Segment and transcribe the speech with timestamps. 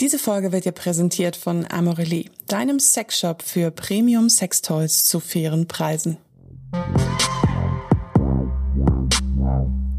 [0.00, 6.18] Diese Folge wird dir präsentiert von Amorelie, deinem Sexshop für Premium Sextoys zu fairen Preisen.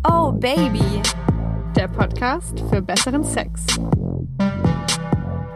[0.07, 1.01] Oh Baby,
[1.75, 3.65] der Podcast für besseren Sex.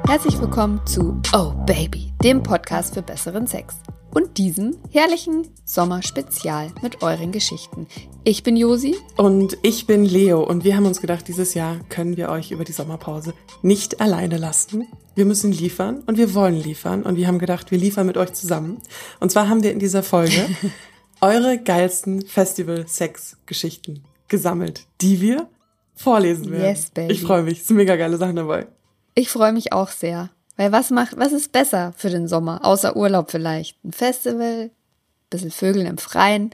[0.08, 3.76] Herzlich willkommen zu Oh Baby, dem Podcast für besseren Sex
[4.14, 7.88] und diesem herrlichen Sommerspezial mit euren Geschichten.
[8.24, 8.96] Ich bin Josi.
[9.18, 10.44] Und ich bin Leo.
[10.44, 14.38] Und wir haben uns gedacht, dieses Jahr können wir euch über die Sommerpause nicht alleine
[14.38, 14.88] lassen.
[15.16, 17.04] Wir müssen liefern und wir wollen liefern.
[17.04, 18.80] Und wir haben gedacht, wir liefern mit euch zusammen.
[19.20, 20.48] Und zwar haben wir in dieser Folge
[21.22, 25.50] eure geilsten Festival-Sex-Geschichten gesammelt, die wir
[25.96, 26.64] vorlesen werden.
[26.64, 27.14] Yes, baby.
[27.14, 27.62] Ich freue mich.
[27.62, 28.68] Es sind mega geile Sachen dabei.
[29.16, 30.30] Ich freue mich auch sehr.
[30.62, 32.64] Weil was macht, was ist besser für den Sommer?
[32.64, 33.84] Außer Urlaub vielleicht.
[33.84, 34.70] Ein Festival,
[35.32, 36.52] bisschen Vögeln im Freien.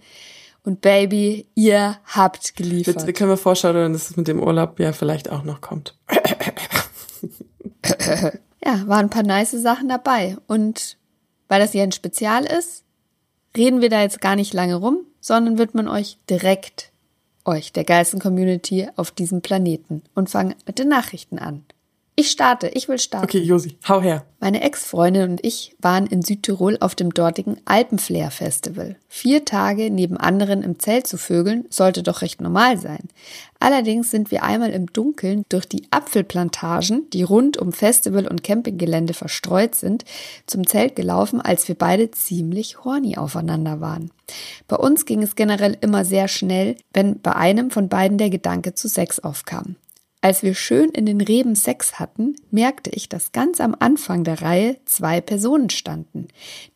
[0.64, 3.02] Und Baby, ihr habt geliefert.
[3.02, 5.98] Jetzt können wir vorstellen, dass es mit dem Urlaub ja vielleicht auch noch kommt.
[8.64, 10.38] ja, waren ein paar nice Sachen dabei.
[10.48, 10.96] Und
[11.50, 12.86] weil das hier ein Spezial ist,
[13.58, 16.94] reden wir da jetzt gar nicht lange rum, sondern widmen euch direkt
[17.44, 21.66] euch, der geilsten Community auf diesem Planeten und fangen mit den Nachrichten an.
[22.20, 23.26] Ich starte, ich will starten.
[23.26, 24.26] Okay, Josi, hau her.
[24.40, 28.96] Meine Ex-Freundin und ich waren in Südtirol auf dem dortigen Alpenflair Festival.
[29.08, 33.08] Vier Tage neben anderen im Zelt zu vögeln sollte doch recht normal sein.
[33.60, 39.14] Allerdings sind wir einmal im Dunkeln durch die Apfelplantagen, die rund um Festival und Campinggelände
[39.14, 40.04] verstreut sind,
[40.48, 44.10] zum Zelt gelaufen, als wir beide ziemlich horny aufeinander waren.
[44.68, 48.74] Bei uns ging es generell immer sehr schnell, wenn bei einem von beiden der Gedanke
[48.74, 49.76] zu Sex aufkam.
[50.28, 54.42] Als wir schön in den Reben Sex hatten, merkte ich, dass ganz am Anfang der
[54.42, 56.28] Reihe zwei Personen standen.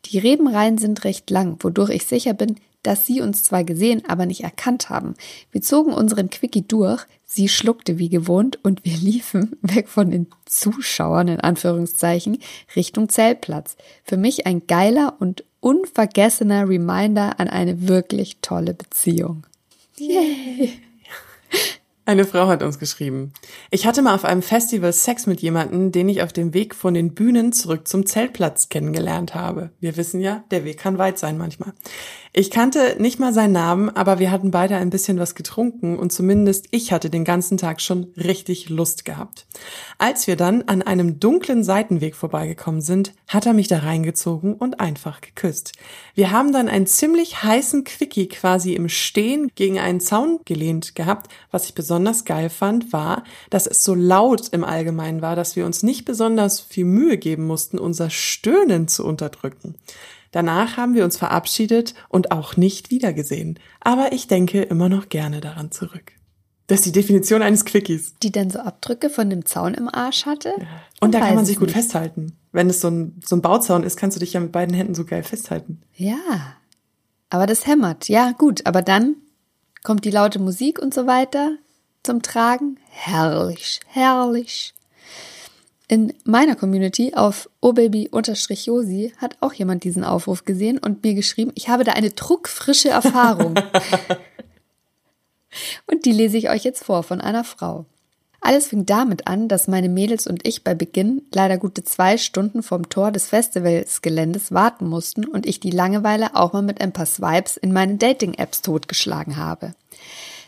[0.06, 4.24] Die Rebenreihen sind recht lang, wodurch ich sicher bin, dass sie uns zwar gesehen, aber
[4.24, 5.16] nicht erkannt haben.
[5.50, 10.28] Wir zogen unseren Quickie durch, sie schluckte wie gewohnt und wir liefen weg von den
[10.46, 12.38] Zuschauern in Anführungszeichen
[12.74, 13.76] Richtung Zeltplatz.
[14.02, 19.46] Für mich ein geiler und unvergessener Reminder an eine wirklich tolle Beziehung.
[19.98, 20.72] Yay!
[22.04, 23.32] Eine Frau hat uns geschrieben.
[23.70, 26.94] Ich hatte mal auf einem Festival Sex mit jemandem, den ich auf dem Weg von
[26.94, 29.70] den Bühnen zurück zum Zeltplatz kennengelernt habe.
[29.78, 31.72] Wir wissen ja, der Weg kann weit sein manchmal.
[32.34, 36.14] Ich kannte nicht mal seinen Namen, aber wir hatten beide ein bisschen was getrunken und
[36.14, 39.44] zumindest ich hatte den ganzen Tag schon richtig Lust gehabt.
[39.98, 44.80] Als wir dann an einem dunklen Seitenweg vorbeigekommen sind, hat er mich da reingezogen und
[44.80, 45.72] einfach geküsst.
[46.14, 51.30] Wir haben dann einen ziemlich heißen Quickie quasi im Stehen gegen einen Zaun gelehnt gehabt.
[51.50, 55.66] Was ich besonders geil fand, war, dass es so laut im Allgemeinen war, dass wir
[55.66, 59.74] uns nicht besonders viel Mühe geben mussten, unser Stöhnen zu unterdrücken.
[60.32, 63.58] Danach haben wir uns verabschiedet und auch nicht wiedergesehen.
[63.80, 66.12] Aber ich denke immer noch gerne daran zurück.
[66.66, 68.14] Das ist die Definition eines Quickies.
[68.22, 70.54] Die dann so Abdrücke von dem Zaun im Arsch hatte?
[70.58, 70.66] Ja.
[71.00, 71.76] Und da kann man sich gut nicht.
[71.76, 72.32] festhalten.
[72.50, 74.94] Wenn es so ein, so ein Bauzaun ist, kannst du dich ja mit beiden Händen
[74.94, 75.82] so geil festhalten.
[75.94, 76.16] Ja.
[77.28, 78.08] Aber das hämmert.
[78.08, 78.64] Ja, gut.
[78.64, 79.16] Aber dann
[79.82, 81.56] kommt die laute Musik und so weiter
[82.02, 82.78] zum Tragen.
[82.88, 84.72] Herrlich, herrlich.
[85.92, 91.68] In meiner Community auf obaby-josi hat auch jemand diesen Aufruf gesehen und mir geschrieben, ich
[91.68, 93.56] habe da eine druckfrische Erfahrung.
[95.86, 97.84] und die lese ich euch jetzt vor von einer Frau.
[98.40, 102.62] Alles fing damit an, dass meine Mädels und ich bei Beginn leider gute zwei Stunden
[102.62, 107.04] vom Tor des Festivalsgeländes warten mussten und ich die Langeweile auch mal mit ein paar
[107.04, 109.74] Swipes in meinen Dating-Apps totgeschlagen habe.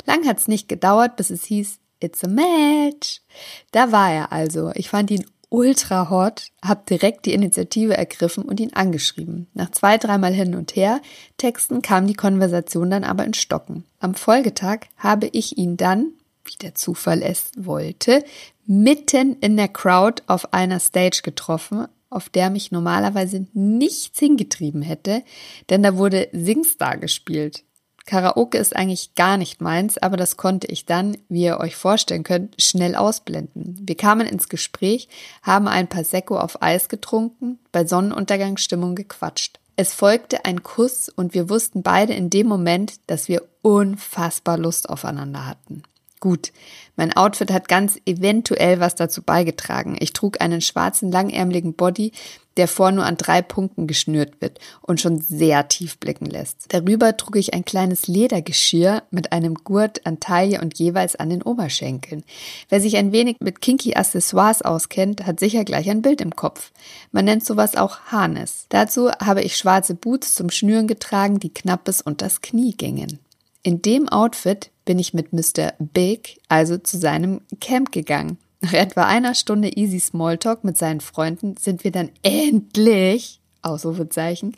[0.07, 3.23] Lang hat's nicht gedauert, bis es hieß, It's a match.
[3.71, 4.73] Da war er also.
[4.75, 9.47] Ich fand ihn ultra hot, hab direkt die Initiative ergriffen und ihn angeschrieben.
[9.55, 11.01] Nach zwei, dreimal hin und her
[11.37, 13.85] Texten kam die Konversation dann aber in Stocken.
[14.01, 16.13] Am Folgetag habe ich ihn dann,
[16.45, 18.25] wie der Zufall es wollte,
[18.67, 25.23] mitten in der Crowd auf einer Stage getroffen, auf der mich normalerweise nichts hingetrieben hätte,
[25.71, 27.63] denn da wurde Singstar gespielt.
[28.07, 32.23] Karaoke ist eigentlich gar nicht meins, aber das konnte ich dann, wie ihr euch vorstellen
[32.23, 33.81] könnt, schnell ausblenden.
[33.81, 35.09] Wir kamen ins Gespräch,
[35.43, 39.59] haben ein paar Sekko auf Eis getrunken, bei Sonnenuntergangsstimmung gequatscht.
[39.77, 44.89] Es folgte ein Kuss und wir wussten beide in dem Moment, dass wir unfassbar Lust
[44.89, 45.83] aufeinander hatten.
[46.25, 46.53] Gut,
[46.97, 49.95] mein Outfit hat ganz eventuell was dazu beigetragen.
[50.01, 52.13] Ich trug einen schwarzen langärmeligen Body,
[52.57, 56.65] der vor nur an drei Punkten geschnürt wird und schon sehr tief blicken lässt.
[56.69, 61.43] Darüber trug ich ein kleines Ledergeschirr mit einem Gurt an Taille und jeweils an den
[61.43, 62.25] Oberschenkeln.
[62.71, 66.73] Wer sich ein wenig mit kinky Accessoires auskennt, hat sicher gleich ein Bild im Kopf.
[67.13, 68.65] Man nennt sowas auch Harness.
[68.71, 73.19] Dazu habe ich schwarze Boots zum Schnüren getragen, die knapp bis unters Knie gingen.
[73.65, 75.73] In dem Outfit bin ich mit Mr.
[75.79, 78.37] Big also zu seinem Camp gegangen.
[78.61, 84.55] Nach etwa einer Stunde easy Smalltalk mit seinen Freunden sind wir dann endlich, Ausrufezeichen,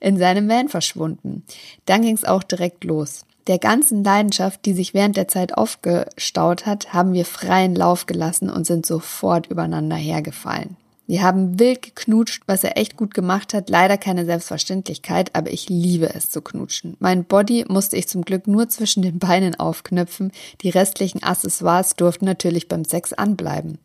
[0.00, 1.44] in seinem Van verschwunden.
[1.86, 3.24] Dann ging's auch direkt los.
[3.46, 8.50] Der ganzen Leidenschaft, die sich während der Zeit aufgestaut hat, haben wir freien Lauf gelassen
[8.50, 10.76] und sind sofort übereinander hergefallen.
[11.10, 13.68] Wir haben wild geknutscht, was er echt gut gemacht hat.
[13.68, 16.96] Leider keine Selbstverständlichkeit, aber ich liebe es zu knutschen.
[17.00, 20.30] Mein Body musste ich zum Glück nur zwischen den Beinen aufknüpfen.
[20.60, 23.78] Die restlichen Accessoires durften natürlich beim Sex anbleiben.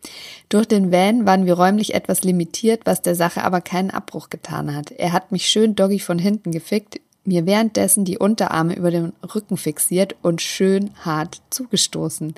[0.50, 4.76] Durch den Van waren wir räumlich etwas limitiert, was der Sache aber keinen Abbruch getan
[4.76, 4.92] hat.
[4.92, 9.58] Er hat mich schön doggy von hinten gefickt, mir währenddessen die Unterarme über den Rücken
[9.58, 12.36] fixiert und schön hart zugestoßen.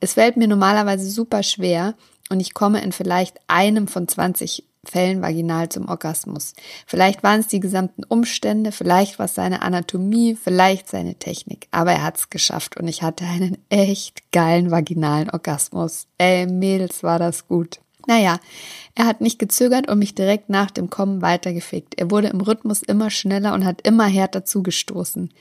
[0.00, 1.92] Es fällt mir normalerweise super schwer,
[2.30, 6.54] und ich komme in vielleicht einem von 20 Fällen vaginal zum Orgasmus.
[6.86, 11.68] Vielleicht waren es die gesamten Umstände, vielleicht war es seine Anatomie, vielleicht seine Technik.
[11.70, 16.08] Aber er hat es geschafft und ich hatte einen echt geilen vaginalen Orgasmus.
[16.18, 17.80] Ey, Mädels, war das gut.
[18.08, 18.40] Naja,
[18.96, 21.94] er hat nicht gezögert und mich direkt nach dem Kommen weitergefickt.
[22.00, 25.32] Er wurde im Rhythmus immer schneller und hat immer härter zugestoßen.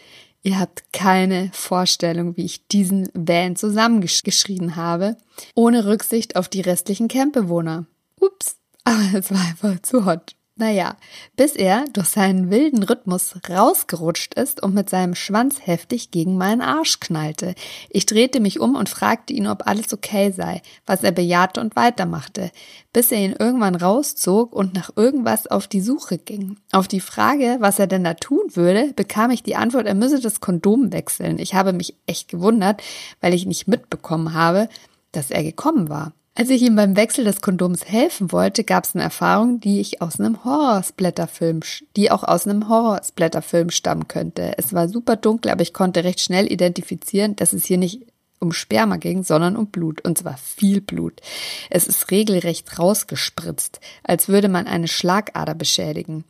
[0.44, 5.18] Ihr habt keine Vorstellung, wie ich diesen Van zusammengeschrien habe,
[5.54, 7.86] ohne Rücksicht auf die restlichen Campbewohner.
[8.20, 10.36] Ups, aber es war einfach zu hot.
[10.62, 10.96] Naja,
[11.36, 16.62] bis er durch seinen wilden Rhythmus rausgerutscht ist und mit seinem Schwanz heftig gegen meinen
[16.62, 17.56] Arsch knallte.
[17.90, 21.76] Ich drehte mich um und fragte ihn, ob alles okay sei, was er bejahte und
[21.76, 22.52] weitermachte,
[22.94, 26.58] bis er ihn irgendwann rauszog und nach irgendwas auf die Suche ging.
[26.72, 30.20] Auf die Frage, was er denn da tun würde, bekam ich die Antwort, er müsse
[30.20, 31.40] das Kondom wechseln.
[31.40, 32.84] Ich habe mich echt gewundert,
[33.20, 34.70] weil ich nicht mitbekommen habe,
[35.12, 36.14] dass er gekommen war.
[36.34, 40.02] Als ich ihm beim Wechsel des Kondoms helfen wollte, gab es eine Erfahrung, die ich
[40.02, 41.60] aus einem Horror-Splatterfilm,
[41.98, 44.54] die auch aus einem Horror-Splatterfilm stammen könnte.
[44.58, 48.11] Es war super dunkel, aber ich konnte recht schnell identifizieren, dass es hier nicht
[48.42, 51.22] um Sperma ging, sondern um Blut, und zwar viel Blut.
[51.70, 56.26] Es ist regelrecht rausgespritzt, als würde man eine Schlagader beschädigen.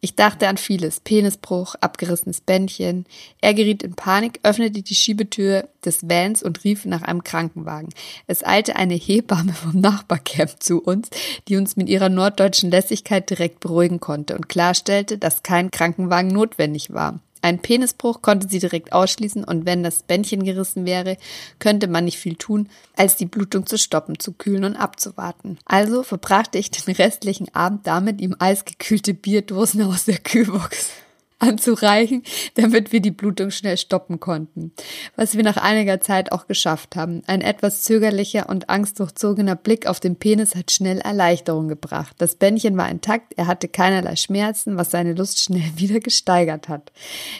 [0.00, 3.04] Ich dachte an vieles, Penisbruch, abgerissenes Bändchen.
[3.40, 7.92] Er geriet in Panik, öffnete die Schiebetür des Vans und rief nach einem Krankenwagen.
[8.28, 11.10] Es eilte eine Hebamme vom Nachbarcamp zu uns,
[11.48, 16.92] die uns mit ihrer norddeutschen Lässigkeit direkt beruhigen konnte und klarstellte, dass kein Krankenwagen notwendig
[16.92, 17.20] war.
[17.46, 21.16] Ein Penisbruch konnte sie direkt ausschließen und wenn das Bändchen gerissen wäre,
[21.60, 25.56] könnte man nicht viel tun, als die Blutung zu stoppen, zu kühlen und abzuwarten.
[25.64, 30.90] Also verbrachte ich den restlichen Abend damit, ihm eisgekühlte Bierdosen aus der Kühlbox
[31.38, 32.22] anzureichen,
[32.54, 34.72] damit wir die Blutung schnell stoppen konnten.
[35.16, 37.22] Was wir nach einiger Zeit auch geschafft haben.
[37.26, 42.16] Ein etwas zögerlicher und angstdurchzogener Blick auf den Penis hat schnell Erleichterung gebracht.
[42.18, 46.90] Das Bändchen war intakt, er hatte keinerlei Schmerzen, was seine Lust schnell wieder gesteigert hat.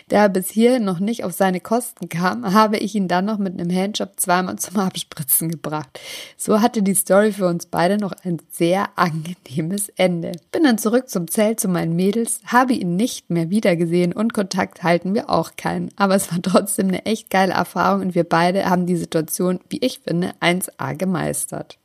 [0.09, 3.39] Da er bis hier noch nicht auf seine Kosten kam, habe ich ihn dann noch
[3.39, 6.01] mit einem Handjob zweimal zum Abspritzen gebracht.
[6.37, 10.33] So hatte die Story für uns beide noch ein sehr angenehmes Ende.
[10.53, 14.83] Bin dann zurück zum Zelt zu meinen Mädels, habe ihn nicht mehr gesehen und Kontakt
[14.83, 15.91] halten wir auch keinen.
[15.97, 19.79] Aber es war trotzdem eine echt geile Erfahrung und wir beide haben die Situation, wie
[19.79, 21.79] ich finde, 1A gemeistert.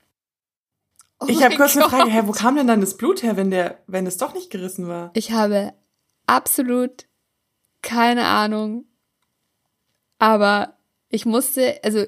[1.19, 3.51] Oh ich habe kurz eine Frage, hä, wo kam denn dann das Blut her, wenn
[3.51, 5.11] der, wenn es doch nicht gerissen war?
[5.13, 5.73] Ich habe
[6.25, 7.05] absolut
[7.81, 8.85] keine Ahnung.
[10.17, 10.77] Aber
[11.09, 12.05] ich musste, also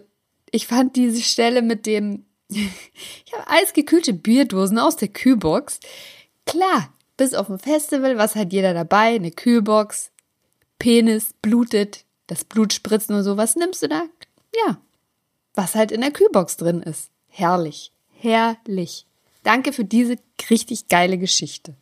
[0.51, 5.79] ich fand diese Stelle mit dem, ich habe eisgekühlte Bierdosen aus der Kühlbox.
[6.45, 9.15] Klar, bis auf ein Festival, was hat jeder dabei?
[9.15, 10.11] Eine Kühlbox,
[10.79, 13.37] Penis, blutet, das Blut spritzt nur so.
[13.37, 14.03] Was nimmst du da?
[14.55, 14.77] Ja,
[15.53, 17.09] was halt in der Kühlbox drin ist.
[17.27, 19.05] Herrlich, herrlich.
[19.43, 20.17] Danke für diese
[20.49, 21.75] richtig geile Geschichte.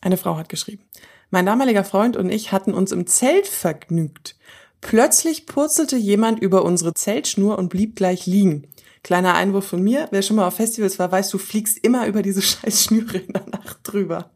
[0.00, 0.84] Eine Frau hat geschrieben.
[1.30, 4.36] Mein damaliger Freund und ich hatten uns im Zelt vergnügt.
[4.80, 8.68] Plötzlich purzelte jemand über unsere Zeltschnur und blieb gleich liegen.
[9.02, 12.22] Kleiner Einwurf von mir, wer schon mal auf Festivals war, weiß, du fliegst immer über
[12.22, 14.30] diese scheiß Schnüre in der Nacht drüber.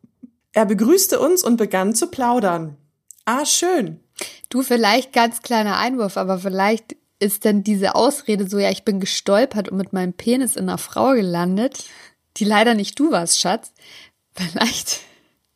[0.52, 2.76] Er begrüßte uns und begann zu plaudern.
[3.24, 4.00] Ah, schön.
[4.48, 9.00] Du, vielleicht ganz kleiner Einwurf, aber vielleicht ist denn diese Ausrede so, ja, ich bin
[9.00, 11.84] gestolpert und mit meinem Penis in einer Frau gelandet,
[12.36, 13.72] die leider nicht du warst, Schatz.
[14.34, 15.00] Vielleicht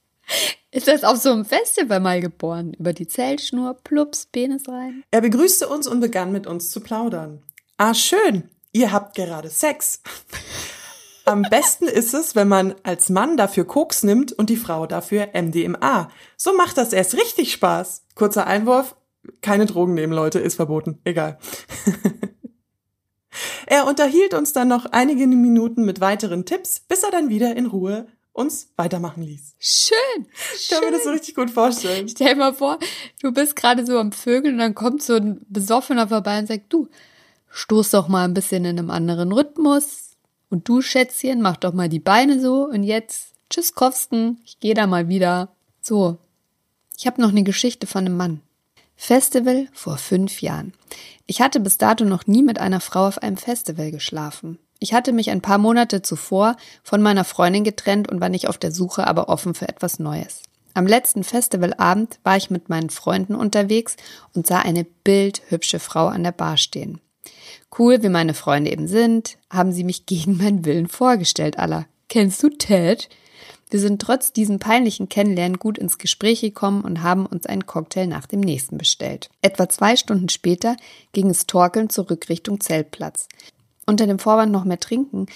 [0.70, 2.74] ist das auf so einem Festival mal geboren.
[2.74, 5.02] Über die Zeltschnur, plups, Penis rein.
[5.10, 7.42] Er begrüßte uns und begann mit uns zu plaudern.
[7.76, 10.00] Ah, schön ihr habt gerade Sex.
[11.24, 15.28] Am besten ist es, wenn man als Mann dafür Koks nimmt und die Frau dafür
[15.32, 16.10] MDMA.
[16.36, 18.06] So macht das erst richtig Spaß.
[18.14, 18.96] Kurzer Einwurf,
[19.40, 20.98] keine Drogen nehmen, Leute, ist verboten.
[21.04, 21.38] Egal.
[23.66, 27.66] er unterhielt uns dann noch einige Minuten mit weiteren Tipps, bis er dann wieder in
[27.66, 29.56] Ruhe uns weitermachen ließ.
[29.58, 30.26] Schön.
[30.56, 32.08] Ich kann mir das so richtig gut vorstellen.
[32.08, 32.78] Stell dir mal vor,
[33.22, 36.72] du bist gerade so am Vögeln und dann kommt so ein Besoffener vorbei und sagt,
[36.72, 36.88] du,
[37.50, 40.16] stoß doch mal ein bisschen in einem anderen Rhythmus.
[40.48, 44.74] Und du, Schätzchen, mach doch mal die Beine so und jetzt, tschüss, Kowsken, ich gehe
[44.74, 45.50] da mal wieder.
[45.80, 46.18] So,
[46.96, 48.40] ich habe noch eine Geschichte von einem Mann.
[48.96, 50.74] Festival vor fünf Jahren.
[51.26, 54.58] Ich hatte bis dato noch nie mit einer Frau auf einem Festival geschlafen.
[54.78, 58.58] Ich hatte mich ein paar Monate zuvor von meiner Freundin getrennt und war nicht auf
[58.58, 60.42] der Suche, aber offen für etwas Neues.
[60.74, 63.96] Am letzten Festivalabend war ich mit meinen Freunden unterwegs
[64.34, 67.00] und sah eine bildhübsche Frau an der Bar stehen.
[67.76, 71.86] Cool, wie meine Freunde eben sind, haben sie mich gegen meinen Willen vorgestellt, aller.
[72.08, 73.08] Kennst du Ted?
[73.70, 78.06] Wir sind trotz diesem peinlichen Kennenlernen gut ins Gespräch gekommen und haben uns einen Cocktail
[78.06, 79.30] nach dem nächsten bestellt.
[79.42, 80.76] Etwa zwei Stunden später
[81.12, 83.28] ging es torkelnd zurück Richtung Zeltplatz.
[83.86, 85.26] Unter dem Vorwand noch mehr trinken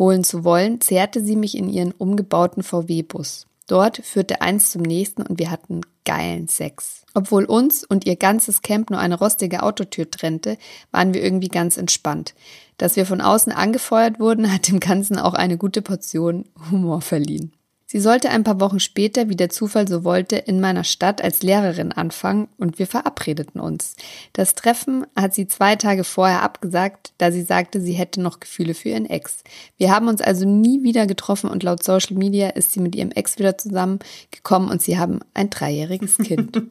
[0.00, 3.46] holen zu wollen, zehrte sie mich in ihren umgebauten VW-Bus.
[3.70, 7.04] Dort führte eins zum nächsten und wir hatten geilen Sex.
[7.14, 10.58] Obwohl uns und ihr ganzes Camp nur eine rostige Autotür trennte,
[10.90, 12.34] waren wir irgendwie ganz entspannt.
[12.78, 17.52] Dass wir von außen angefeuert wurden, hat dem Ganzen auch eine gute Portion Humor verliehen.
[17.92, 21.42] Sie sollte ein paar Wochen später, wie der Zufall so wollte, in meiner Stadt als
[21.42, 23.96] Lehrerin anfangen und wir verabredeten uns.
[24.32, 28.74] Das Treffen hat sie zwei Tage vorher abgesagt, da sie sagte, sie hätte noch Gefühle
[28.74, 29.42] für ihren Ex.
[29.76, 33.10] Wir haben uns also nie wieder getroffen und laut Social Media ist sie mit ihrem
[33.10, 36.62] Ex wieder zusammengekommen und sie haben ein dreijähriges Kind.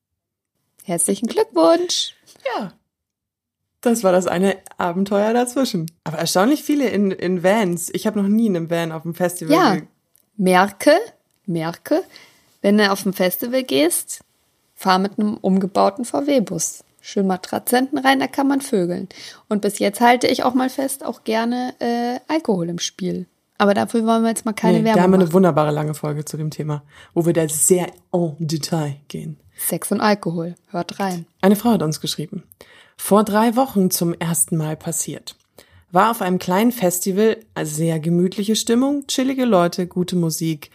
[0.84, 2.14] Herzlichen Glückwunsch!
[2.56, 2.72] Ja.
[3.82, 5.90] Das war das eine Abenteuer dazwischen.
[6.04, 7.90] Aber erstaunlich viele in, in Vans.
[7.92, 9.82] Ich habe noch nie in einem Van auf dem Festival ja
[10.38, 10.92] merke,
[11.44, 12.02] merke,
[12.62, 14.20] wenn du auf ein Festival gehst,
[14.74, 16.84] fahr mit einem umgebauten VW-Bus.
[17.00, 19.08] Schön Matrazenten rein, da kann man vögeln.
[19.48, 23.26] Und bis jetzt halte ich auch mal fest, auch gerne äh, Alkohol im Spiel.
[23.56, 25.34] Aber dafür wollen wir jetzt mal keine nee, Werbung Da haben wir eine machen.
[25.34, 26.82] wunderbare lange Folge zu dem Thema,
[27.14, 29.38] wo wir da sehr en Detail gehen.
[29.56, 31.26] Sex und Alkohol, hört rein.
[31.40, 32.44] Eine Frau hat uns geschrieben.
[32.96, 35.34] Vor drei Wochen zum ersten Mal passiert.
[35.90, 40.70] War auf einem kleinen Festival, also sehr gemütliche Stimmung, chillige Leute, gute Musik,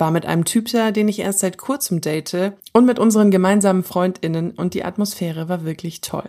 [0.00, 3.84] war mit einem Typ da, den ich erst seit kurzem date und mit unseren gemeinsamen
[3.84, 6.28] Freundinnen und die Atmosphäre war wirklich toll.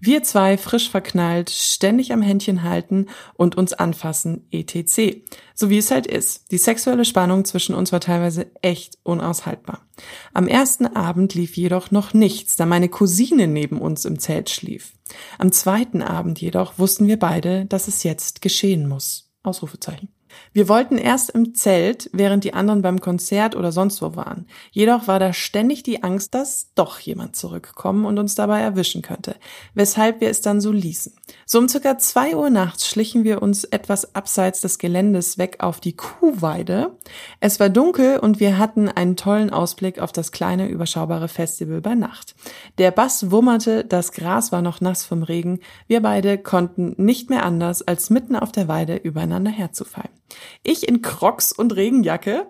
[0.00, 5.22] Wir zwei frisch verknallt, ständig am Händchen halten und uns anfassen, etc.
[5.54, 6.50] So wie es halt ist.
[6.50, 9.86] Die sexuelle Spannung zwischen uns war teilweise echt unaushaltbar.
[10.34, 14.94] Am ersten Abend lief jedoch noch nichts, da meine Cousine neben uns im Zelt schlief.
[15.38, 19.30] Am zweiten Abend jedoch wussten wir beide, dass es jetzt geschehen muss.
[19.42, 20.08] Ausrufezeichen.
[20.52, 24.46] Wir wollten erst im Zelt, während die anderen beim Konzert oder sonst wo waren.
[24.70, 29.36] Jedoch war da ständig die Angst, dass doch jemand zurückkommen und uns dabei erwischen könnte,
[29.74, 31.14] weshalb wir es dann so ließen.
[31.46, 35.80] So um circa zwei Uhr nachts schlichen wir uns etwas abseits des Geländes weg auf
[35.80, 36.96] die Kuhweide.
[37.40, 41.94] Es war dunkel und wir hatten einen tollen Ausblick auf das kleine, überschaubare Festival bei
[41.94, 42.34] Nacht.
[42.78, 45.60] Der Bass wummerte, das Gras war noch nass vom Regen.
[45.86, 50.21] Wir beide konnten nicht mehr anders, als mitten auf der Weide übereinander herzufallen.
[50.62, 52.46] Ich in Crocs und Regenjacke.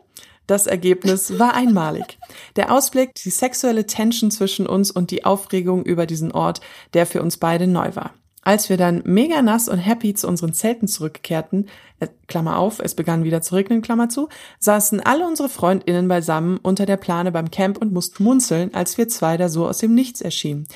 [0.47, 2.19] Das Ergebnis war einmalig.
[2.57, 6.61] Der Ausblick, die sexuelle Tension zwischen uns und die Aufregung über diesen Ort,
[6.95, 8.15] der für uns beide neu war.
[8.45, 11.69] Als wir dann mega nass und happy zu unseren Zelten zurückkehrten,
[12.01, 16.59] äh, Klammer auf, es begann wieder zu regnen, Klammer zu, saßen alle unsere FreundInnen beisammen
[16.61, 19.95] unter der Plane beim Camp und mussten munzeln, als wir zwei da so aus dem
[19.95, 20.67] Nichts erschienen.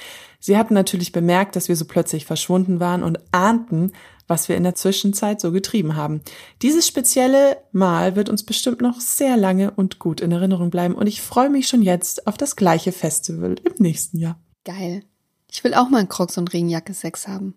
[0.46, 3.90] Sie hatten natürlich bemerkt, dass wir so plötzlich verschwunden waren und ahnten,
[4.28, 6.20] was wir in der Zwischenzeit so getrieben haben.
[6.62, 11.08] Dieses spezielle Mal wird uns bestimmt noch sehr lange und gut in Erinnerung bleiben und
[11.08, 14.38] ich freue mich schon jetzt auf das gleiche Festival im nächsten Jahr.
[14.64, 15.02] Geil.
[15.50, 17.54] Ich will auch mal einen Crocs und Regenjacke Sex haben.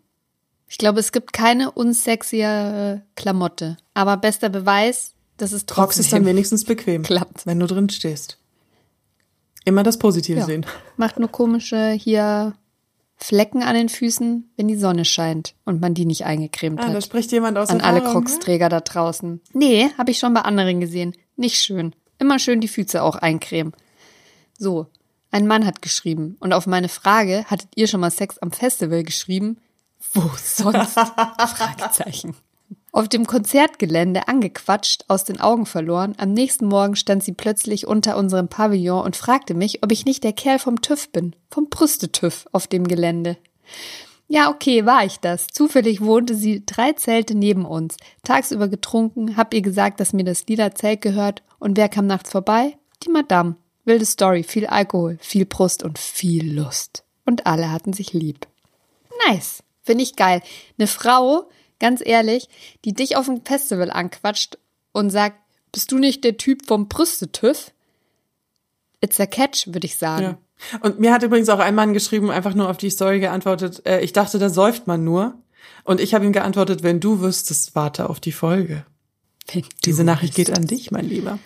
[0.66, 3.78] Ich glaube, es gibt keine unsexiere Klamotte.
[3.94, 7.92] Aber bester Beweis, dass es trotzdem Crocs ist dann wenigstens bequem, klappt, wenn du drin
[7.92, 8.40] stehst.
[9.64, 10.46] Immer das Positive ja.
[10.48, 10.66] sehen.
[10.98, 12.56] Macht nur komische hier
[13.22, 16.96] Flecken an den Füßen, wenn die Sonne scheint und man die nicht eingecremt ah, hat.
[16.96, 19.42] Da spricht jemand aus An alle Crocs-Träger da draußen.
[19.54, 21.14] Nee, habe ich schon bei anderen gesehen.
[21.36, 21.94] Nicht schön.
[22.18, 23.74] Immer schön die Füße auch eincremen.
[24.58, 24.88] So,
[25.32, 29.04] ein Mann hat geschrieben und auf meine Frage, hattet ihr schon mal Sex am Festival
[29.04, 29.58] geschrieben?
[30.14, 30.94] Wo sonst?
[30.94, 32.36] Fragezeichen.
[32.92, 38.18] Auf dem Konzertgelände angequatscht, aus den Augen verloren, am nächsten Morgen stand sie plötzlich unter
[38.18, 42.48] unserem Pavillon und fragte mich, ob ich nicht der Kerl vom TÜV bin, vom Brüste-TÜV
[42.52, 43.38] auf dem Gelände.
[44.28, 45.48] Ja, okay, war ich das.
[45.48, 47.98] Zufällig wohnte sie drei Zelte neben uns.
[48.24, 51.42] Tagsüber getrunken, hab ihr gesagt, dass mir das lila Zelt gehört.
[51.58, 52.78] Und wer kam nachts vorbei?
[53.04, 53.56] Die Madame.
[53.86, 57.04] Wilde Story, viel Alkohol, viel Brust und viel Lust.
[57.26, 58.48] Und alle hatten sich lieb.
[59.28, 59.64] Nice.
[59.82, 60.44] Finde ich geil.
[60.78, 62.50] Eine Frau, ganz ehrlich,
[62.86, 64.58] die dich auf dem Festival anquatscht
[64.92, 65.38] und sagt,
[65.72, 67.72] bist du nicht der Typ vom Brüstetüff?
[69.02, 70.24] It's a catch, würde ich sagen.
[70.24, 70.38] Ja.
[70.82, 74.02] Und mir hat übrigens auch ein Mann geschrieben, einfach nur auf die Story geantwortet, äh,
[74.02, 75.36] ich dachte, da säuft man nur.
[75.84, 78.86] Und ich habe ihm geantwortet, wenn du wüsstest, warte auf die Folge.
[79.86, 81.40] Diese Nachricht geht an dich, mein Lieber.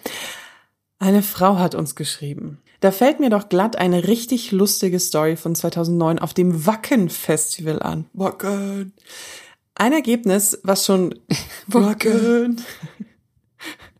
[0.99, 2.59] Eine Frau hat uns geschrieben.
[2.79, 7.81] Da fällt mir doch glatt eine richtig lustige Story von 2009 auf dem Wacken Festival
[7.81, 8.05] an.
[8.13, 8.93] Wacken.
[9.75, 11.15] Ein Ergebnis, was schon
[11.67, 12.61] Wacken.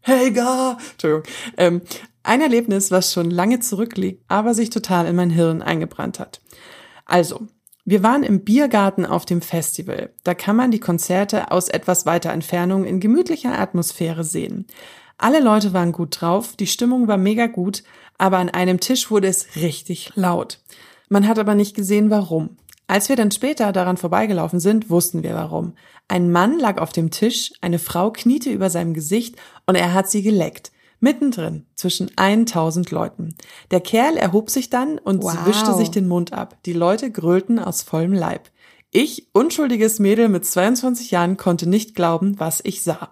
[0.02, 0.78] Helga.
[0.92, 1.24] Entschuldigung.
[1.58, 1.82] Ähm,
[2.24, 6.42] ein Erlebnis, was schon lange zurückliegt, aber sich total in mein Hirn eingebrannt hat.
[7.06, 7.48] Also,
[7.86, 10.14] wir waren im Biergarten auf dem Festival.
[10.24, 14.68] Da kann man die Konzerte aus etwas weiter Entfernung in gemütlicher Atmosphäre sehen.
[15.18, 17.84] Alle Leute waren gut drauf, die Stimmung war mega gut,
[18.18, 20.60] aber an einem Tisch wurde es richtig laut.
[21.10, 22.58] Man hat aber nicht gesehen, warum.
[22.88, 25.74] Als wir dann später daran vorbeigelaufen sind, wussten wir warum.
[26.08, 29.36] Ein Mann lag auf dem Tisch, eine Frau kniete über seinem Gesicht
[29.66, 30.72] und er hat sie geleckt.
[31.00, 33.36] Mittendrin, zwischen 1000 Leuten.
[33.72, 35.46] Der Kerl erhob sich dann und Wow.
[35.46, 36.58] wischte sich den Mund ab.
[36.66, 38.50] Die Leute grölten aus vollem Leib.
[38.92, 43.10] Ich, unschuldiges Mädel mit 22 Jahren, konnte nicht glauben, was ich sah.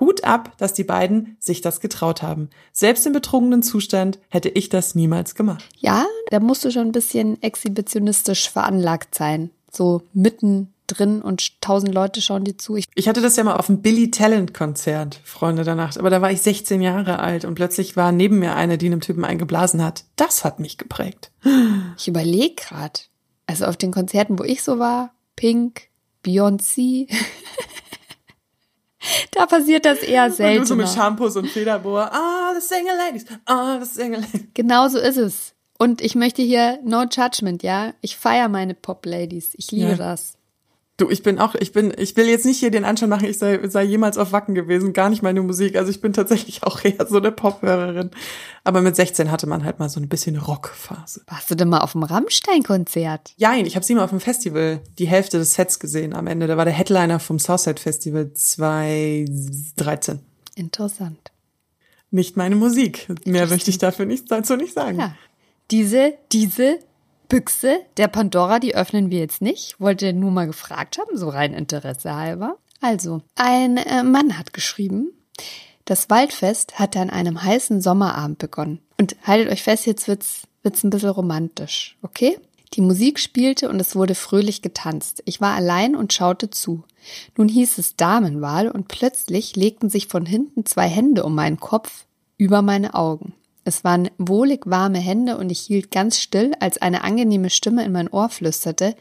[0.00, 2.50] Hut ab, dass die beiden sich das getraut haben.
[2.72, 5.68] Selbst im betrunkenen Zustand hätte ich das niemals gemacht.
[5.78, 9.50] Ja, da musst du schon ein bisschen exhibitionistisch veranlagt sein.
[9.70, 12.76] So mittendrin und tausend Leute schauen dir zu.
[12.76, 16.10] Ich, Ich hatte das ja mal auf dem Billy Talent Konzert, Freunde der Nacht, aber
[16.10, 19.24] da war ich 16 Jahre alt und plötzlich war neben mir eine, die einem Typen
[19.24, 20.04] eingeblasen hat.
[20.16, 21.30] Das hat mich geprägt.
[21.98, 23.00] ich überlege gerade.
[23.46, 25.88] Also auf den Konzerten, wo ich so war, Pink,
[26.24, 27.08] Beyoncé,
[29.32, 30.88] da passiert das eher Und du so mit.
[30.88, 32.10] Shampoos und Federboa.
[32.12, 33.24] Ah, the single ladies.
[33.46, 34.42] Ah, the single ladies.
[34.54, 35.54] Genau so ist es.
[35.78, 37.92] Und ich möchte hier no judgment, ja.
[38.02, 39.50] Ich feiere meine Pop-Ladies.
[39.56, 39.96] Ich liebe Ja.
[39.96, 40.34] das.
[41.02, 43.36] Du, ich bin auch, ich bin, ich will jetzt nicht hier den Anschein machen, ich
[43.36, 45.74] sei, sei jemals auf Wacken gewesen, gar nicht meine Musik.
[45.74, 48.12] Also ich bin tatsächlich auch eher so eine Pop-Hörerin.
[48.62, 51.22] Aber mit 16 hatte man halt mal so ein bisschen Rockphase.
[51.26, 53.32] Warst du denn mal auf dem Rammstein-Konzert?
[53.36, 56.46] Jein, ich habe sie mal auf dem Festival die Hälfte des Sets gesehen am Ende.
[56.46, 60.20] Da war der Headliner vom Southside Festival 2013.
[60.54, 61.32] Interessant.
[62.12, 63.08] Nicht meine Musik.
[63.26, 65.00] Mehr möchte ich dafür nicht, dazu nicht sagen.
[65.00, 65.16] Ja.
[65.72, 66.78] Diese, diese
[67.32, 69.80] Büchse der Pandora, die öffnen wir jetzt nicht.
[69.80, 72.58] Wollte nur mal gefragt haben, so rein Interesse halber.
[72.82, 75.12] Also, ein äh, Mann hat geschrieben,
[75.86, 78.80] das Waldfest hatte an einem heißen Sommerabend begonnen.
[78.98, 82.38] Und haltet euch fest, jetzt wird's, wird's ein bisschen romantisch, okay?
[82.74, 85.22] Die Musik spielte und es wurde fröhlich getanzt.
[85.24, 86.84] Ich war allein und schaute zu.
[87.38, 92.04] Nun hieß es Damenwahl und plötzlich legten sich von hinten zwei Hände um meinen Kopf
[92.36, 93.32] über meine Augen.
[93.64, 97.92] Es waren wohlig warme Hände und ich hielt ganz still, als eine angenehme Stimme in
[97.92, 98.96] mein Ohr flüsterte,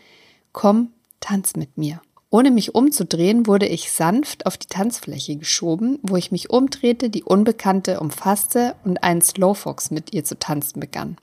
[0.54, 2.02] Komm, tanz mit mir.
[2.30, 7.24] Ohne mich umzudrehen, wurde ich sanft auf die Tanzfläche geschoben, wo ich mich umdrehte, die
[7.24, 11.18] Unbekannte umfasste und einen Slowfox mit ihr zu tanzen begann.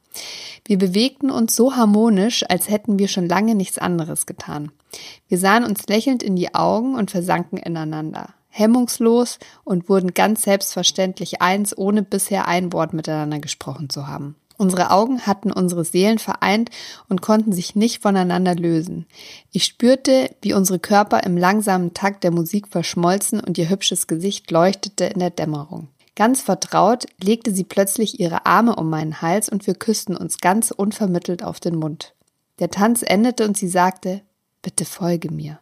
[0.66, 4.70] Wir bewegten uns so harmonisch, als hätten wir schon lange nichts anderes getan.
[5.28, 11.40] Wir sahen uns lächelnd in die Augen und versanken ineinander hemmungslos und wurden ganz selbstverständlich
[11.40, 14.36] eins, ohne bisher ein Wort miteinander gesprochen zu haben.
[14.58, 16.70] Unsere Augen hatten unsere Seelen vereint
[17.08, 19.06] und konnten sich nicht voneinander lösen.
[19.52, 24.50] Ich spürte, wie unsere Körper im langsamen Takt der Musik verschmolzen und ihr hübsches Gesicht
[24.50, 25.88] leuchtete in der Dämmerung.
[26.16, 30.72] Ganz vertraut legte sie plötzlich ihre Arme um meinen Hals und wir küssten uns ganz
[30.72, 32.14] unvermittelt auf den Mund.
[32.58, 34.22] Der Tanz endete und sie sagte,
[34.60, 35.60] bitte folge mir.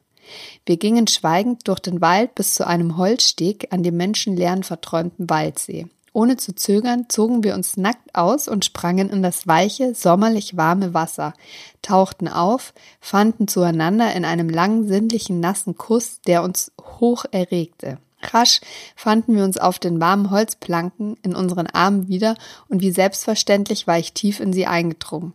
[0.65, 5.87] Wir gingen schweigend durch den Wald bis zu einem Holzsteg an dem menschenleeren, verträumten Waldsee.
[6.17, 10.95] Ohne zu zögern zogen wir uns nackt aus und sprangen in das weiche, sommerlich warme
[10.95, 11.35] Wasser,
[11.83, 17.99] tauchten auf, fanden zueinander in einem langen, sinnlichen, nassen Kuss, der uns hoch erregte.
[18.23, 18.63] Rasch
[18.97, 22.35] fanden wir uns auf den warmen Holzplanken in unseren Armen wieder
[22.69, 25.35] und wie selbstverständlich war ich tief in sie eingedrungen.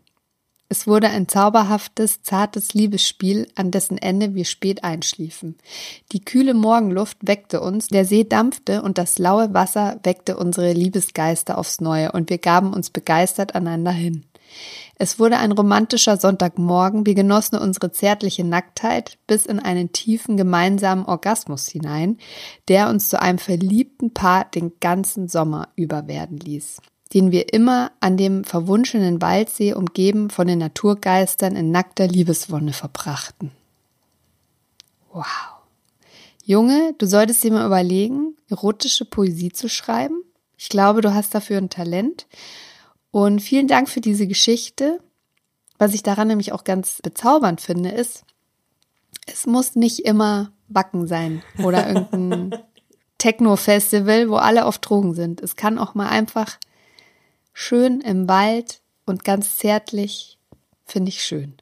[0.71, 5.57] Es wurde ein zauberhaftes, zartes Liebesspiel, an dessen Ende wir spät einschliefen.
[6.13, 11.57] Die kühle Morgenluft weckte uns, der See dampfte und das laue Wasser weckte unsere Liebesgeister
[11.57, 14.23] aufs Neue und wir gaben uns begeistert einander hin.
[14.95, 21.03] Es wurde ein romantischer Sonntagmorgen, wir genossen unsere zärtliche Nacktheit bis in einen tiefen gemeinsamen
[21.03, 22.17] Orgasmus hinein,
[22.69, 26.77] der uns zu einem verliebten Paar den ganzen Sommer über werden ließ
[27.13, 33.51] den wir immer an dem verwunschenen Waldsee umgeben von den Naturgeistern in nackter Liebeswonne verbrachten.
[35.11, 35.25] Wow.
[36.43, 40.23] Junge, du solltest dir mal überlegen, erotische Poesie zu schreiben.
[40.57, 42.27] Ich glaube, du hast dafür ein Talent.
[43.11, 44.99] Und vielen Dank für diese Geschichte.
[45.77, 48.23] Was ich daran nämlich auch ganz bezaubernd finde, ist,
[49.25, 52.59] es muss nicht immer Wacken sein oder irgendein
[53.17, 55.41] Techno-Festival, wo alle auf Drogen sind.
[55.41, 56.57] Es kann auch mal einfach
[57.53, 60.39] schön im Wald und ganz zärtlich,
[60.85, 61.55] finde ich schön.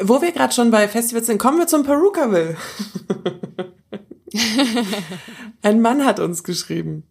[0.00, 2.56] Wo wir gerade schon bei Festivals sind, kommen wir zum Perukaville.
[5.62, 7.04] Ein Mann hat uns geschrieben.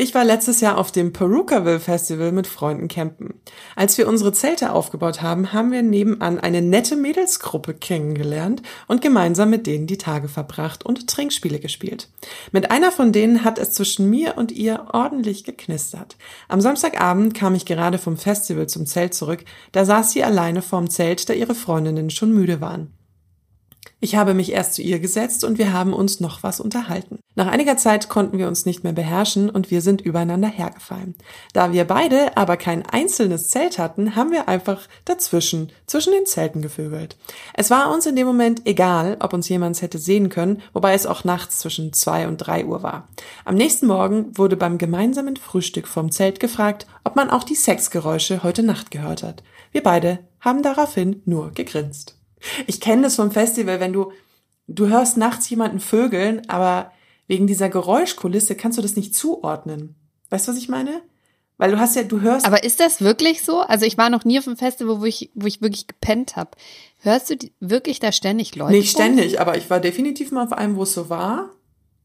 [0.00, 3.40] Ich war letztes Jahr auf dem Perukaville Festival mit Freunden campen.
[3.74, 9.50] Als wir unsere Zelte aufgebaut haben, haben wir nebenan eine nette Mädelsgruppe kennengelernt und gemeinsam
[9.50, 12.10] mit denen die Tage verbracht und Trinkspiele gespielt.
[12.52, 16.16] Mit einer von denen hat es zwischen mir und ihr ordentlich geknistert.
[16.46, 20.88] Am Samstagabend kam ich gerade vom Festival zum Zelt zurück, da saß sie alleine vorm
[20.90, 22.96] Zelt, da ihre Freundinnen schon müde waren.
[24.00, 27.18] Ich habe mich erst zu ihr gesetzt und wir haben uns noch was unterhalten.
[27.34, 31.16] Nach einiger Zeit konnten wir uns nicht mehr beherrschen und wir sind übereinander hergefallen.
[31.52, 36.62] Da wir beide aber kein einzelnes Zelt hatten, haben wir einfach dazwischen, zwischen den Zelten
[36.62, 37.16] gevögelt.
[37.54, 41.06] Es war uns in dem Moment egal, ob uns jemand hätte sehen können, wobei es
[41.06, 43.08] auch nachts zwischen zwei und drei Uhr war.
[43.44, 48.44] Am nächsten Morgen wurde beim gemeinsamen Frühstück vom Zelt gefragt, ob man auch die Sexgeräusche
[48.44, 49.42] heute Nacht gehört hat.
[49.72, 52.17] Wir beide haben daraufhin nur gegrinst.
[52.66, 54.12] Ich kenne das vom Festival, wenn du,
[54.66, 56.92] du hörst nachts jemanden vögeln, aber
[57.26, 59.94] wegen dieser Geräuschkulisse kannst du das nicht zuordnen.
[60.30, 61.02] Weißt du, was ich meine?
[61.58, 62.46] Weil du hast ja, du hörst.
[62.46, 63.60] Aber ist das wirklich so?
[63.60, 66.50] Also ich war noch nie auf einem Festival, wo ich, wo ich wirklich gepennt habe.
[67.00, 68.72] Hörst du die, wirklich da ständig Leute?
[68.72, 71.50] Nicht ständig, aber ich war definitiv mal auf einem, wo es so war.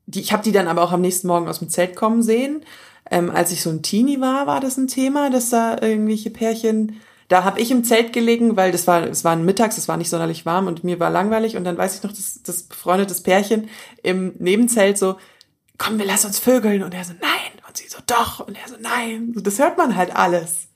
[0.08, 2.64] Die, ich habe die dann aber auch am nächsten Morgen aus dem Zelt kommen sehen.
[3.12, 7.00] Ähm, als ich so ein Teenie war, war das ein Thema, dass da irgendwelche Pärchen
[7.34, 10.12] da habe ich im Zelt gelegen, weil das war, es war mittags, es war nicht
[10.12, 11.58] sonderlich warm und mir war langweilig.
[11.58, 13.70] Und dann weiß ich noch, das, das befreundetes Pärchen
[14.04, 15.18] im Nebenzelt so,
[15.80, 16.84] komm, wir lassen uns vögeln.
[16.84, 17.60] Und er so, nein.
[17.68, 18.48] Und sie so, doch.
[18.48, 19.34] Und er so, nein.
[19.36, 20.68] Das hört man halt alles.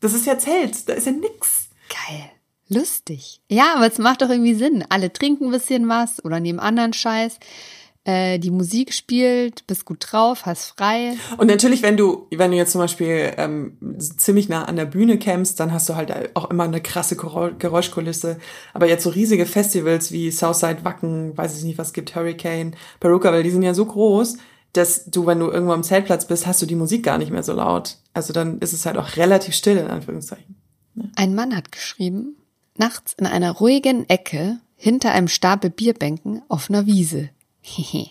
[0.00, 1.70] Das ist ja Zelt, da ist ja nix.
[1.88, 2.30] Geil.
[2.68, 3.40] Lustig.
[3.48, 4.84] Ja, aber es macht doch irgendwie Sinn.
[4.90, 7.38] Alle trinken ein bisschen was oder nehmen anderen Scheiß
[8.06, 11.14] äh, die Musik spielt, bist gut drauf, hast frei.
[11.38, 15.18] Und natürlich, wenn du, wenn du jetzt zum Beispiel ähm, ziemlich nah an der Bühne
[15.18, 18.38] campst, dann hast du halt auch immer eine krasse Geräuschkulisse.
[18.72, 23.32] Aber jetzt so riesige Festivals wie Southside Wacken, weiß ich nicht, was gibt, Hurricane, Peruka,
[23.32, 24.36] weil die sind ja so groß,
[24.72, 27.42] dass du, wenn du irgendwo am Zeltplatz bist, hast du die Musik gar nicht mehr
[27.42, 27.96] so laut.
[28.14, 30.54] Also dann ist es halt auch relativ still, in Anführungszeichen.
[30.94, 31.10] Ne?
[31.16, 32.36] Ein Mann hat geschrieben,
[32.76, 37.30] nachts in einer ruhigen Ecke hinter einem Stapel Bierbänken auf einer Wiese.
[37.66, 38.10] Hehe.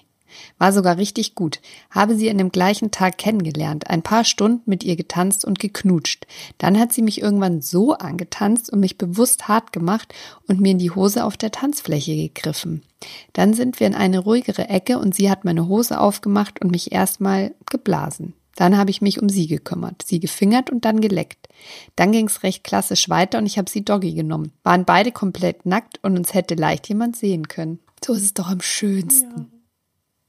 [0.57, 1.61] War sogar richtig gut.
[1.89, 6.27] Habe sie an dem gleichen Tag kennengelernt, ein paar Stunden mit ihr getanzt und geknutscht.
[6.57, 10.13] Dann hat sie mich irgendwann so angetanzt und mich bewusst hart gemacht
[10.47, 12.83] und mir in die Hose auf der Tanzfläche gegriffen.
[13.31, 16.91] Dann sind wir in eine ruhigere Ecke und sie hat meine Hose aufgemacht und mich
[16.91, 18.33] erstmal geblasen.
[18.55, 21.49] Dann habe ich mich um sie gekümmert, sie gefingert und dann geleckt.
[21.97, 24.53] Dann ging's recht klassisch weiter und ich habe sie Doggy genommen.
[24.63, 27.79] Waren beide komplett nackt und uns hätte leicht jemand sehen können.
[28.05, 29.49] So ist es doch am schönsten.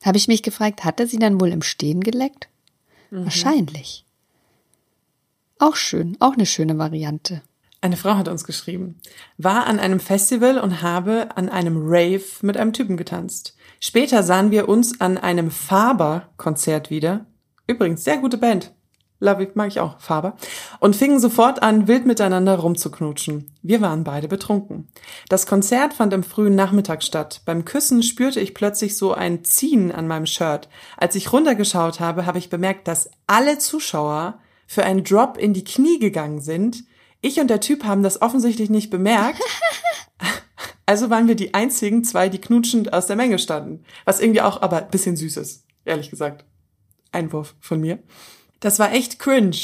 [0.03, 0.07] Ja.
[0.07, 2.49] Habe ich mich gefragt, hat er sie dann wohl im Stehen geleckt?
[3.11, 3.25] Mhm.
[3.25, 4.07] Wahrscheinlich.
[5.59, 7.43] Auch schön, auch eine schöne Variante.
[7.83, 8.99] Eine Frau hat uns geschrieben,
[9.37, 13.55] war an einem Festival und habe an einem Rave mit einem Typen getanzt.
[13.79, 17.27] Später sahen wir uns an einem Faber-Konzert wieder.
[17.67, 18.73] Übrigens, sehr gute Band.
[19.19, 20.37] Love it, mag ich auch, Faber.
[20.79, 23.51] Und fingen sofort an, wild miteinander rumzuknutschen.
[23.63, 24.89] Wir waren beide betrunken.
[25.31, 27.41] Das Konzert fand im frühen Nachmittag statt.
[27.47, 30.69] Beim Küssen spürte ich plötzlich so ein Ziehen an meinem Shirt.
[30.99, 35.65] Als ich runtergeschaut habe, habe ich bemerkt, dass alle Zuschauer für einen Drop in die
[35.65, 36.85] Knie gegangen sind.
[37.23, 39.41] Ich und der Typ haben das offensichtlich nicht bemerkt.
[40.89, 43.85] Also waren wir die einzigen zwei, die knutschend aus der Menge standen.
[44.05, 46.45] Was irgendwie auch aber ein bisschen süß ist, ehrlich gesagt.
[47.11, 47.99] Einwurf von mir.
[48.61, 49.57] Das war echt cringe.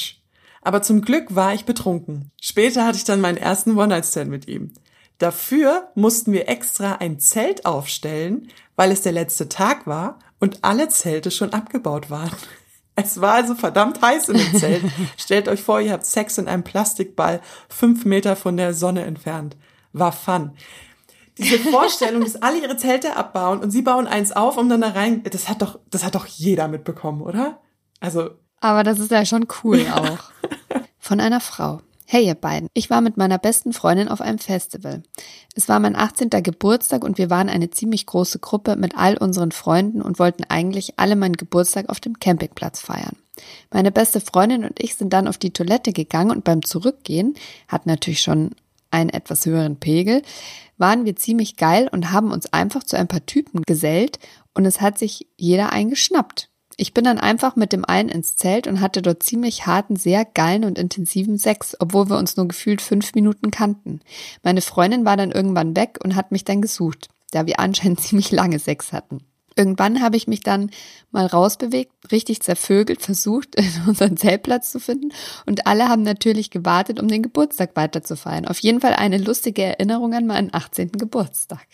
[0.63, 2.31] Aber zum Glück war ich betrunken.
[2.41, 4.73] Später hatte ich dann meinen ersten One-Night-Stand mit ihm.
[5.19, 10.89] Dafür mussten wir extra ein Zelt aufstellen, weil es der letzte Tag war und alle
[10.89, 12.33] Zelte schon abgebaut waren.
[12.95, 14.85] Es war also verdammt heiß in dem Zelt.
[15.17, 19.57] Stellt euch vor, ihr habt Sex in einem Plastikball fünf Meter von der Sonne entfernt.
[19.95, 20.53] War fun.
[21.39, 24.91] Diese Vorstellung, dass alle ihre Zelte abbauen und sie bauen eins auf, um dann da
[24.91, 27.63] rein, das hat doch, das hat doch jeder mitbekommen, oder?
[27.99, 30.31] Also, aber das ist ja schon cool auch.
[30.99, 31.81] Von einer Frau.
[32.07, 35.03] Hey ihr beiden, ich war mit meiner besten Freundin auf einem Festival.
[35.55, 36.31] Es war mein 18.
[36.31, 40.99] Geburtstag und wir waren eine ziemlich große Gruppe mit all unseren Freunden und wollten eigentlich
[40.99, 43.17] alle meinen Geburtstag auf dem Campingplatz feiern.
[43.73, 47.35] Meine beste Freundin und ich sind dann auf die Toilette gegangen und beim Zurückgehen,
[47.67, 48.51] hat natürlich schon
[48.91, 50.23] einen etwas höheren Pegel,
[50.77, 54.19] waren wir ziemlich geil und haben uns einfach zu ein paar Typen gesellt
[54.55, 56.52] und es hat sich jeder eingeschnappt.
[56.83, 60.25] Ich bin dann einfach mit dem einen ins Zelt und hatte dort ziemlich harten, sehr
[60.25, 64.01] geilen und intensiven Sex, obwohl wir uns nur gefühlt fünf Minuten kannten.
[64.43, 68.33] Meine Freundin war dann irgendwann weg und hat mich dann gesucht, da wir anscheinend ziemlich
[68.33, 69.21] lange Sex hatten.
[69.55, 70.73] Irgendwann habe ich mich dann
[71.13, 73.55] mal rausbewegt, richtig zervögelt, versucht,
[73.87, 75.13] unseren Zeltplatz zu finden.
[75.47, 78.49] Und alle haben natürlich gewartet, um den Geburtstag weiterzufeiern.
[78.49, 80.91] Auf jeden Fall eine lustige Erinnerung an meinen 18.
[80.91, 81.65] Geburtstag.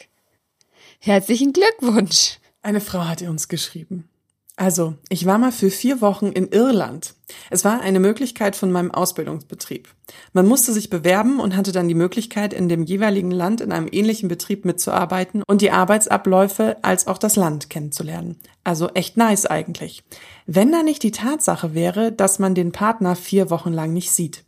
[0.98, 2.40] Herzlichen Glückwunsch!
[2.60, 4.10] Eine Frau hat uns geschrieben.
[4.58, 7.14] Also, ich war mal für vier Wochen in Irland.
[7.48, 9.88] Es war eine Möglichkeit von meinem Ausbildungsbetrieb.
[10.32, 13.86] Man musste sich bewerben und hatte dann die Möglichkeit, in dem jeweiligen Land in einem
[13.88, 18.34] ähnlichen Betrieb mitzuarbeiten und die Arbeitsabläufe als auch das Land kennenzulernen.
[18.64, 20.02] Also echt nice eigentlich.
[20.46, 24.42] Wenn da nicht die Tatsache wäre, dass man den Partner vier Wochen lang nicht sieht.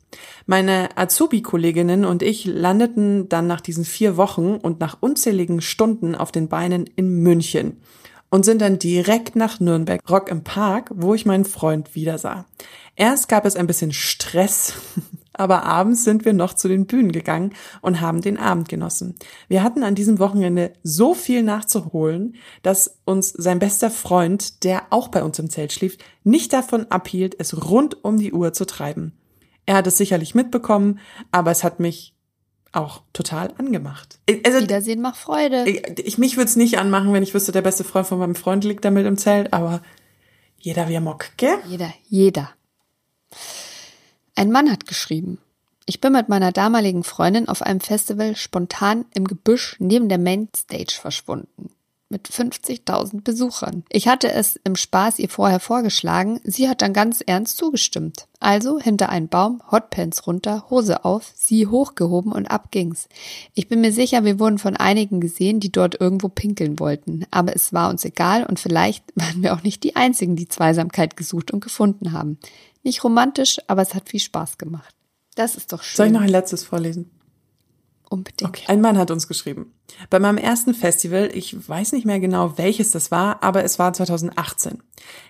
[0.45, 6.33] Meine Azubi-Kolleginnen und ich landeten dann nach diesen vier Wochen und nach unzähligen Stunden auf
[6.33, 7.77] den Beinen in München
[8.31, 12.47] und sind dann direkt nach Nürnberg Rock im Park, wo ich meinen Freund wieder sah.
[12.97, 14.75] Erst gab es ein bisschen Stress,
[15.33, 19.17] aber abends sind wir noch zu den Bühnen gegangen und haben den Abend genossen.
[19.49, 25.09] Wir hatten an diesem Wochenende so viel nachzuholen, dass uns sein bester Freund, der auch
[25.09, 29.13] bei uns im Zelt schlief, nicht davon abhielt, es rund um die Uhr zu treiben.
[29.67, 30.99] Er hat es sicherlich mitbekommen,
[31.31, 32.15] aber es hat mich
[32.73, 34.19] auch total angemacht.
[34.45, 35.69] Also, Wiedersehen macht Freude.
[35.69, 38.35] Ich, ich mich würde es nicht anmachen, wenn ich wüsste, der beste Freund von meinem
[38.35, 39.83] Freund liegt damit im Zelt, aber
[40.59, 41.59] jeder wie er mock, gell?
[41.67, 42.51] Jeder, jeder.
[44.35, 45.39] Ein Mann hat geschrieben.
[45.87, 50.99] Ich bin mit meiner damaligen Freundin auf einem Festival spontan im Gebüsch neben der Mainstage
[51.01, 51.71] verschwunden
[52.11, 53.85] mit 50.000 Besuchern.
[53.89, 58.27] Ich hatte es im Spaß ihr vorher vorgeschlagen, sie hat dann ganz ernst zugestimmt.
[58.41, 63.09] Also hinter einen Baum, Hotpants runter, Hose auf, sie hochgehoben und ab ging's.
[63.55, 67.27] Ich bin mir sicher, wir wurden von einigen gesehen, die dort irgendwo pinkeln wollten.
[67.31, 71.17] Aber es war uns egal und vielleicht waren wir auch nicht die einzigen, die Zweisamkeit
[71.17, 72.39] gesucht und gefunden haben.
[72.83, 74.95] Nicht romantisch, aber es hat viel Spaß gemacht.
[75.37, 75.97] Das ist doch schön.
[75.97, 77.11] Soll ich noch ein letztes vorlesen?
[78.11, 78.51] Unbedingt.
[78.51, 78.65] Okay.
[78.67, 79.73] Ein Mann hat uns geschrieben.
[80.11, 83.93] Bei meinem ersten Festival, ich weiß nicht mehr genau, welches das war, aber es war
[83.93, 84.83] 2018.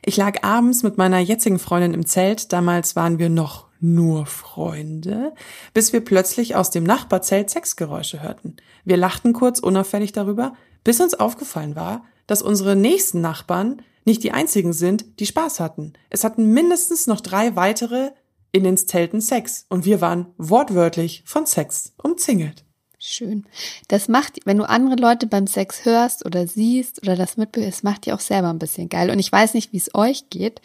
[0.02, 5.34] Ich lag abends mit meiner jetzigen Freundin im Zelt, damals waren wir noch nur Freunde,
[5.74, 8.56] bis wir plötzlich aus dem Nachbarzelt Sexgeräusche hörten.
[8.86, 14.32] Wir lachten kurz unauffällig darüber, bis uns aufgefallen war, dass unsere nächsten Nachbarn nicht die
[14.32, 15.92] einzigen sind, die Spaß hatten.
[16.08, 18.12] Es hatten mindestens noch drei weitere
[18.52, 22.64] in den Zelten Sex und wir waren wortwörtlich von Sex umzingelt.
[23.02, 23.46] Schön.
[23.88, 28.04] Das macht, wenn du andere Leute beim Sex hörst oder siehst oder das mitbekommst, macht
[28.04, 29.08] dir auch selber ein bisschen geil.
[29.10, 30.60] Und ich weiß nicht, wie es euch geht.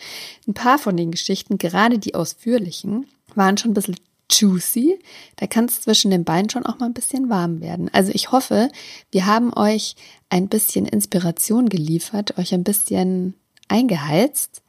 [0.46, 3.96] Ein paar von den Geschichten, gerade die ausführlichen, waren schon ein bisschen
[4.30, 5.00] juicy.
[5.38, 7.90] Da kann es zwischen den Beinen schon auch mal ein bisschen warm werden.
[7.94, 8.70] Also ich hoffe,
[9.12, 9.96] wir haben euch
[10.28, 13.36] ein bisschen Inspiration geliefert, euch ein bisschen
[13.70, 14.62] eingeheizt.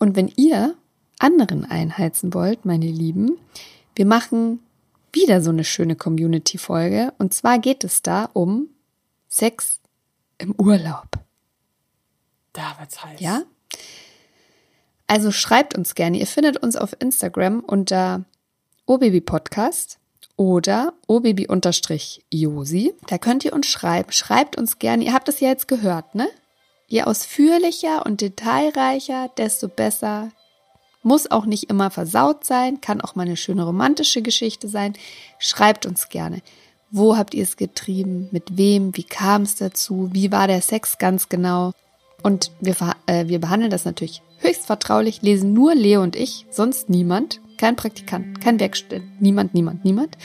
[0.00, 0.74] Und wenn ihr
[1.20, 3.38] anderen einheizen wollt, meine Lieben,
[3.94, 4.58] wir machen
[5.16, 7.12] wieder so eine schöne Community-Folge.
[7.18, 8.68] Und zwar geht es da um
[9.26, 9.80] Sex
[10.38, 11.08] im Urlaub.
[12.52, 13.18] Da wird's heiß.
[13.20, 13.42] Ja?
[15.08, 16.18] Also schreibt uns gerne.
[16.18, 18.24] Ihr findet uns auf Instagram unter
[18.86, 19.98] obabypodcast
[20.36, 22.94] oder obaby-josi.
[23.08, 24.12] Da könnt ihr uns schreiben.
[24.12, 25.04] Schreibt uns gerne.
[25.04, 26.28] Ihr habt es ja jetzt gehört, ne?
[26.88, 30.30] Je ausführlicher und detailreicher, desto besser,
[31.06, 34.94] muss auch nicht immer versaut sein, kann auch mal eine schöne romantische Geschichte sein.
[35.38, 36.42] Schreibt uns gerne.
[36.90, 38.28] Wo habt ihr es getrieben?
[38.32, 38.96] Mit wem?
[38.96, 40.10] Wie kam es dazu?
[40.12, 41.72] Wie war der Sex ganz genau?
[42.22, 42.74] Und wir,
[43.06, 47.40] äh, wir behandeln das natürlich höchst vertraulich, lesen nur Leo und ich, sonst niemand.
[47.56, 50.18] Kein Praktikant, kein Werkstudent, niemand, niemand, niemand.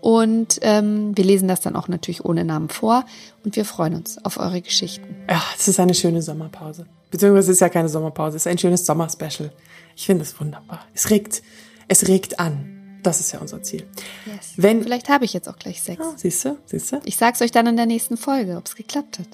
[0.00, 3.04] Und ähm, wir lesen das dann auch natürlich ohne Namen vor
[3.44, 5.16] und wir freuen uns auf eure Geschichten.
[5.28, 6.86] Ja, es ist eine schöne Sommerpause.
[7.10, 9.52] Beziehungsweise es ist ja keine Sommerpause, es ist ein schönes Sommerspecial.
[9.96, 10.84] Ich finde es wunderbar.
[10.94, 11.42] Es regt,
[11.88, 13.00] es regt an.
[13.02, 13.86] Das ist ja unser Ziel.
[14.26, 14.52] Yes.
[14.56, 16.00] Wenn, Vielleicht habe ich jetzt auch gleich Sex.
[16.04, 17.00] Oh, siehst du, siehst du?
[17.04, 19.28] Ich sag's euch dann in der nächsten Folge, ob es geklappt hat.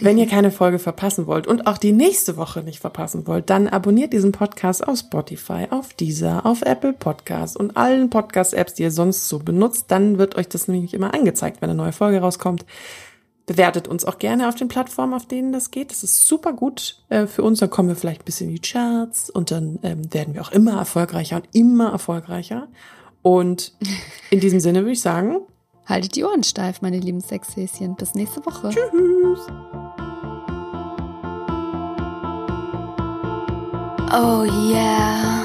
[0.00, 3.68] Wenn ihr keine Folge verpassen wollt und auch die nächste Woche nicht verpassen wollt, dann
[3.68, 8.90] abonniert diesen Podcast auf Spotify, auf Deezer, auf Apple Podcasts und allen Podcast-Apps, die ihr
[8.90, 9.86] sonst so benutzt.
[9.88, 12.64] Dann wird euch das nämlich immer angezeigt, wenn eine neue Folge rauskommt.
[13.46, 15.90] Bewertet uns auch gerne auf den Plattformen, auf denen das geht.
[15.90, 17.58] Das ist super gut äh, für uns.
[17.58, 20.52] Dann kommen wir vielleicht ein bisschen in die Charts und dann ähm, werden wir auch
[20.52, 22.68] immer erfolgreicher und immer erfolgreicher.
[23.22, 23.72] Und
[24.30, 25.40] in diesem Sinne würde ich sagen,
[25.86, 27.96] haltet die Ohren steif, meine lieben Sexhäschen.
[27.96, 28.70] Bis nächste Woche.
[28.70, 29.46] Tschüss.
[34.14, 35.41] Oh yeah.